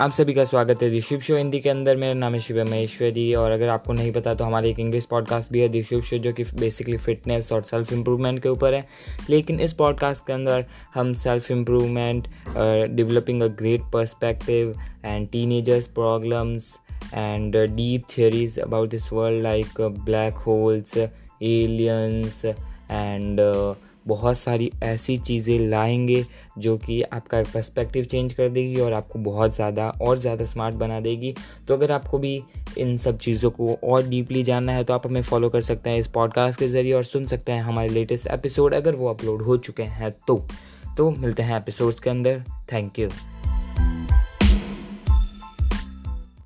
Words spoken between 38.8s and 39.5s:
वो अपलोड